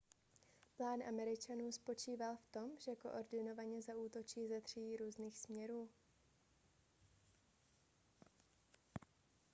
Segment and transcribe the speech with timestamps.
[0.77, 5.89] plán američanů spočíval v tom že koordinovaně zaútočí ze tří různých směrů